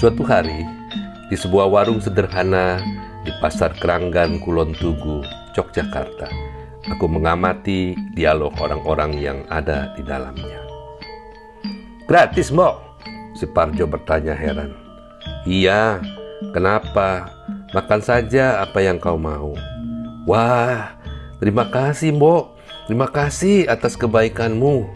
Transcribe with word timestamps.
Suatu 0.00 0.24
hari, 0.24 0.64
di 1.28 1.36
sebuah 1.36 1.68
warung 1.68 2.00
sederhana 2.00 2.80
di 3.20 3.28
Pasar 3.36 3.76
Keranggan 3.76 4.40
Kulon 4.40 4.72
Tugu, 4.72 5.20
Yogyakarta, 5.52 6.24
aku 6.88 7.04
mengamati 7.04 7.92
dialog 8.16 8.48
orang-orang 8.64 9.20
yang 9.20 9.44
ada 9.52 9.92
di 9.92 10.00
dalamnya. 10.00 10.64
Gratis, 12.08 12.48
Mbok? 12.48 12.80
Si 13.36 13.44
Parjo 13.44 13.84
bertanya 13.84 14.32
heran. 14.32 14.72
Iya, 15.44 16.00
kenapa? 16.56 17.28
Makan 17.76 18.00
saja 18.00 18.64
apa 18.64 18.80
yang 18.80 18.96
kau 18.96 19.20
mau. 19.20 19.52
Wah, 20.24 20.96
terima 21.44 21.68
kasih, 21.68 22.16
Mbok. 22.16 22.56
Terima 22.88 23.04
kasih 23.04 23.68
atas 23.68 24.00
kebaikanmu. 24.00 24.88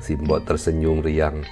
Si 0.00 0.16
Mbok 0.16 0.48
tersenyum 0.48 1.04
riang 1.04 1.44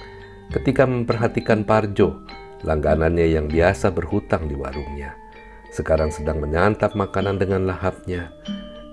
ketika 0.49 0.89
memperhatikan 0.89 1.61
Parjo, 1.61 2.25
langganannya 2.65 3.29
yang 3.29 3.45
biasa 3.45 3.93
berhutang 3.93 4.49
di 4.49 4.57
warungnya. 4.57 5.13
Sekarang 5.69 6.09
sedang 6.09 6.41
menyantap 6.41 6.97
makanan 6.97 7.37
dengan 7.37 7.69
lahapnya. 7.69 8.33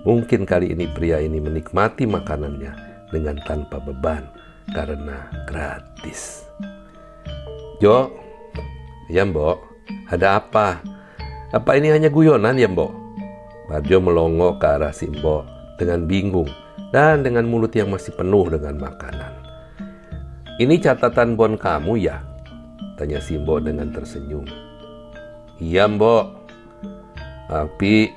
Mungkin 0.05 0.45
kali 0.45 0.75
ini 0.75 0.85
pria 0.93 1.17
ini 1.17 1.41
menikmati 1.41 2.05
makanannya 2.05 2.71
dengan 3.09 3.39
tanpa 3.43 3.81
beban 3.81 4.29
karena 4.71 5.31
gratis. 5.49 6.45
Jo, 7.81 8.13
ya 9.09 9.25
mbok, 9.25 9.59
ada 10.11 10.39
apa? 10.39 10.79
Apa 11.51 11.75
ini 11.79 11.89
hanya 11.89 12.13
guyonan 12.13 12.59
ya 12.59 12.69
mbok? 12.69 12.93
Barjo 13.71 13.97
melongo 14.03 14.59
ke 14.59 14.67
arah 14.67 14.91
Simbo 14.91 15.47
dengan 15.79 16.03
bingung 16.05 16.51
dan 16.91 17.23
dengan 17.23 17.47
mulut 17.47 17.71
yang 17.73 17.89
masih 17.89 18.13
penuh 18.13 18.51
dengan 18.51 18.75
makanan. 18.77 19.33
Ini 20.59 20.77
catatan 20.83 21.33
bon 21.33 21.57
kamu 21.57 21.97
ya? 21.97 22.32
Tanya 22.95 23.19
Simbo 23.19 23.57
dengan 23.57 23.89
tersenyum. 23.89 24.45
Iya 25.57 25.89
mbok, 25.89 26.33
tapi 27.49 28.13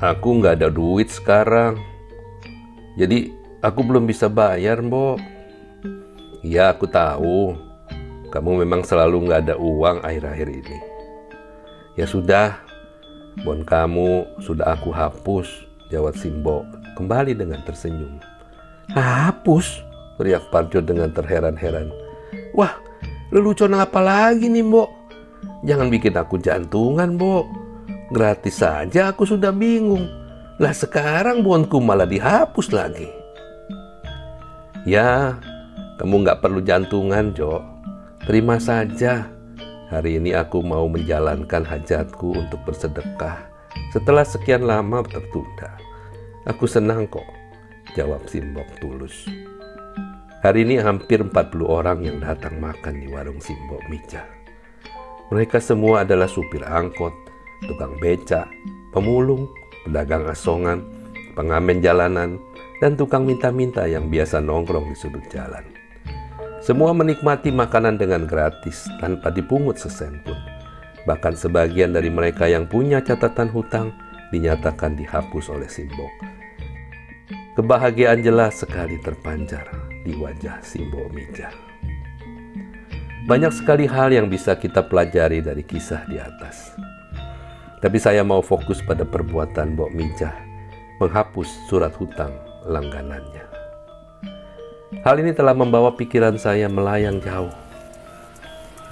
aku 0.00 0.28
nggak 0.40 0.60
ada 0.62 0.68
duit 0.72 1.08
sekarang. 1.12 1.76
Jadi 2.96 3.32
aku 3.60 3.80
belum 3.84 4.08
bisa 4.08 4.28
bayar 4.28 4.80
mbok. 4.80 5.20
Iya 6.40 6.72
aku 6.72 6.88
tahu, 6.88 7.56
kamu 8.32 8.64
memang 8.64 8.84
selalu 8.86 9.28
nggak 9.28 9.40
ada 9.50 9.56
uang 9.58 10.04
akhir-akhir 10.04 10.48
ini. 10.48 10.78
Ya 11.96 12.04
sudah, 12.04 12.60
bon 13.42 13.64
kamu 13.64 14.40
sudah 14.44 14.76
aku 14.76 14.92
hapus, 14.92 15.48
jawab 15.88 16.16
Simbo 16.16 16.64
kembali 16.96 17.36
dengan 17.36 17.60
tersenyum. 17.64 18.20
Hapus? 18.92 19.86
teriak 20.16 20.48
Parjo 20.48 20.80
dengan 20.80 21.12
terheran-heran. 21.12 21.92
Wah, 22.56 22.80
lelucon 23.30 23.74
apa 23.76 23.98
lagi 24.02 24.46
nih, 24.50 24.62
Mbok? 24.62 24.90
Jangan 25.66 25.88
bikin 25.90 26.14
aku 26.14 26.38
jantungan, 26.38 27.16
Mbok. 27.18 27.46
Gratis 28.14 28.62
saja 28.62 29.10
aku 29.10 29.26
sudah 29.26 29.50
bingung. 29.50 30.06
Lah 30.62 30.72
sekarang 30.72 31.42
bonku 31.42 31.82
malah 31.82 32.06
dihapus 32.06 32.70
lagi. 32.72 33.10
Ya, 34.86 35.36
kamu 35.98 36.22
nggak 36.22 36.40
perlu 36.40 36.62
jantungan, 36.62 37.34
Jo. 37.34 37.60
Terima 38.24 38.62
saja. 38.62 39.26
Hari 39.86 40.18
ini 40.18 40.34
aku 40.34 40.62
mau 40.66 40.86
menjalankan 40.90 41.62
hajatku 41.62 42.34
untuk 42.34 42.58
bersedekah 42.66 43.46
setelah 43.94 44.26
sekian 44.26 44.66
lama 44.66 45.02
tertunda. 45.06 45.78
Aku 46.46 46.66
senang 46.66 47.06
kok, 47.06 47.26
jawab 47.94 48.22
Simbok 48.26 48.66
tulus. 48.82 49.26
Hari 50.46 50.62
ini 50.62 50.78
hampir 50.78 51.26
40 51.26 51.66
orang 51.66 52.06
yang 52.06 52.22
datang 52.22 52.62
makan 52.62 53.02
di 53.02 53.10
warung 53.10 53.42
Simbok 53.42 53.82
Mija. 53.90 54.22
Mereka 55.34 55.58
semua 55.58 56.06
adalah 56.06 56.30
supir 56.30 56.62
angkot, 56.62 57.10
tukang 57.66 57.98
beca, 57.98 58.46
pemulung, 58.94 59.50
pedagang 59.82 60.22
asongan, 60.30 60.86
pengamen 61.34 61.82
jalanan, 61.82 62.38
dan 62.78 62.94
tukang 62.94 63.26
minta-minta 63.26 63.90
yang 63.90 64.06
biasa 64.06 64.38
nongkrong 64.38 64.86
di 64.86 64.94
sudut 64.94 65.26
jalan. 65.34 65.66
Semua 66.62 66.94
menikmati 66.94 67.50
makanan 67.50 67.98
dengan 67.98 68.22
gratis 68.30 68.86
tanpa 69.02 69.34
dipungut 69.34 69.82
sesen 69.82 70.22
pun. 70.22 70.38
Bahkan 71.10 71.34
sebagian 71.34 71.90
dari 71.90 72.06
mereka 72.06 72.46
yang 72.46 72.70
punya 72.70 73.02
catatan 73.02 73.50
hutang 73.50 73.90
dinyatakan 74.30 74.94
dihapus 74.94 75.50
oleh 75.50 75.66
Simbok. 75.66 76.14
Kebahagiaan 77.58 78.22
jelas 78.22 78.62
sekali 78.62 79.02
terpancar 79.02 79.85
di 80.06 80.14
wajah 80.14 80.62
Simbo 80.62 81.10
Mija. 81.10 81.50
Banyak 83.26 83.50
sekali 83.50 83.90
hal 83.90 84.14
yang 84.14 84.30
bisa 84.30 84.54
kita 84.54 84.86
pelajari 84.86 85.42
dari 85.42 85.66
kisah 85.66 86.06
di 86.06 86.14
atas. 86.22 86.78
Tapi 87.82 87.98
saya 87.98 88.22
mau 88.22 88.38
fokus 88.38 88.78
pada 88.86 89.02
perbuatan 89.02 89.74
Mbok 89.74 89.90
Mijah 89.90 90.34
menghapus 91.02 91.50
surat 91.66 91.90
hutang 91.98 92.30
langganannya. 92.70 93.42
Hal 95.02 95.18
ini 95.18 95.34
telah 95.34 95.58
membawa 95.58 95.90
pikiran 95.98 96.38
saya 96.38 96.70
melayang 96.70 97.18
jauh. 97.18 97.50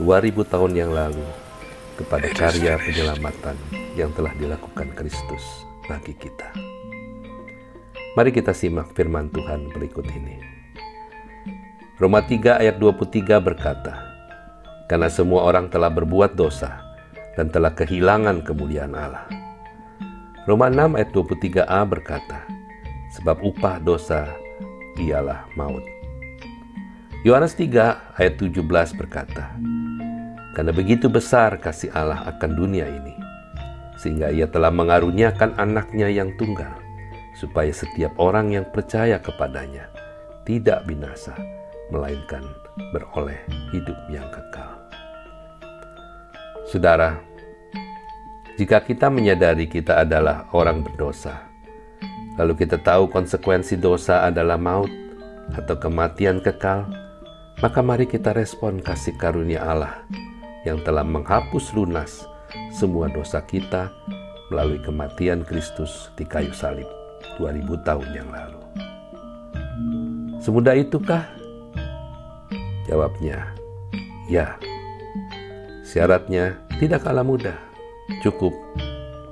2000 0.03 0.50
tahun 0.50 0.72
yang 0.74 0.91
lalu 0.91 1.22
kepada 1.94 2.26
karya 2.34 2.74
penyelamatan 2.74 3.54
yang 3.94 4.10
telah 4.10 4.34
dilakukan 4.34 4.91
Kristus 4.98 5.62
bagi 5.86 6.19
kita. 6.19 6.50
Mari 8.19 8.34
kita 8.34 8.50
simak 8.50 8.91
firman 8.98 9.30
Tuhan 9.30 9.70
berikut 9.70 10.06
ini. 10.10 10.63
Roma 11.94 12.27
3 12.27 12.59
ayat 12.59 12.82
23 12.82 13.38
berkata, 13.38 13.94
Karena 14.91 15.06
semua 15.06 15.47
orang 15.47 15.71
telah 15.71 15.87
berbuat 15.94 16.34
dosa 16.34 16.82
dan 17.38 17.55
telah 17.55 17.71
kehilangan 17.71 18.43
kemuliaan 18.43 18.99
Allah. 18.99 19.31
Roma 20.43 20.66
6 20.66 20.99
ayat 20.99 21.10
23a 21.15 21.81
berkata, 21.87 22.43
Sebab 23.15 23.47
upah 23.47 23.78
dosa 23.78 24.27
ialah 24.99 25.47
maut. 25.54 25.87
Yohanes 27.22 27.54
3 27.54 28.19
ayat 28.19 28.34
17 28.43 28.59
berkata, 28.99 29.54
Karena 30.59 30.75
begitu 30.75 31.06
besar 31.06 31.62
kasih 31.62 31.94
Allah 31.94 32.27
akan 32.27 32.59
dunia 32.59 32.91
ini, 32.91 33.15
sehingga 34.03 34.34
ia 34.34 34.50
telah 34.50 34.75
mengaruniakan 34.75 35.62
anaknya 35.62 36.10
yang 36.10 36.34
tunggal, 36.34 36.75
supaya 37.38 37.71
setiap 37.71 38.19
orang 38.19 38.50
yang 38.50 38.66
percaya 38.66 39.22
kepadanya 39.22 39.87
tidak 40.43 40.83
binasa, 40.91 41.33
melainkan 41.93 42.45
beroleh 42.93 43.39
hidup 43.72 43.97
yang 44.09 44.25
kekal. 44.33 44.71
Saudara, 46.65 47.21
jika 48.56 48.81
kita 48.81 49.11
menyadari 49.11 49.67
kita 49.69 50.00
adalah 50.00 50.49
orang 50.55 50.81
berdosa, 50.81 51.45
lalu 52.41 52.55
kita 52.65 52.81
tahu 52.81 53.11
konsekuensi 53.11 53.77
dosa 53.77 54.25
adalah 54.25 54.56
maut 54.56 54.91
atau 55.53 55.77
kematian 55.77 56.41
kekal, 56.41 56.89
maka 57.61 57.81
mari 57.84 58.09
kita 58.09 58.33
respon 58.33 58.81
kasih 58.81 59.15
karunia 59.21 59.61
Allah 59.62 60.03
yang 60.65 60.81
telah 60.83 61.05
menghapus 61.05 61.77
lunas 61.77 62.25
semua 62.72 63.12
dosa 63.12 63.45
kita 63.45 63.93
melalui 64.49 64.81
kematian 64.83 65.43
Kristus 65.45 66.11
di 66.16 66.25
kayu 66.25 66.55
salib 66.55 66.87
2000 67.39 67.87
tahun 67.87 68.09
yang 68.15 68.28
lalu. 68.31 68.61
Semudah 70.41 70.77
itukah? 70.77 71.44
Jawabnya, 72.84 73.56
ya. 74.28 74.56
Syaratnya 75.84 76.59
tidak 76.77 77.05
kalah 77.05 77.25
mudah. 77.25 77.56
Cukup 78.21 78.53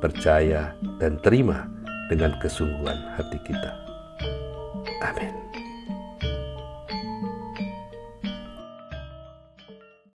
percaya 0.01 0.73
dan 0.97 1.21
terima 1.21 1.69
dengan 2.09 2.33
kesungguhan 2.41 2.97
hati 3.17 3.39
kita. 3.45 3.73
Amin. 5.05 5.33